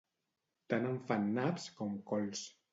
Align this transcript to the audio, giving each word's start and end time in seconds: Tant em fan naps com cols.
Tant 0.73 0.87
em 0.93 0.97
fan 1.11 1.29
naps 1.37 1.71
com 1.79 1.95
cols. 2.11 2.45